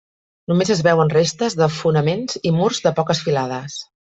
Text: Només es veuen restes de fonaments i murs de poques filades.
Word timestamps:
Només 0.51 0.71
es 0.75 0.79
veuen 0.87 1.11
restes 1.15 1.57
de 1.59 1.67
fonaments 1.75 2.41
i 2.41 2.55
murs 2.57 2.81
de 2.89 2.95
poques 3.03 3.23
filades. 3.29 3.79